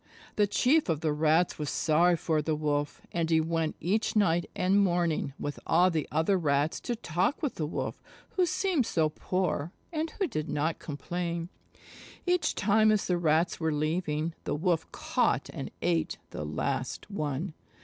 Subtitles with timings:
[0.35, 4.49] The Chief of the Rats was sorry for the Wolf, and he went each night
[4.55, 8.01] and morning with all the other Rats to talk with the Wolf,
[8.31, 11.49] who seemed so poor, and who did not complain.
[12.25, 17.53] Each time as the Rats were leaving, the Wolf caught and ate the last one.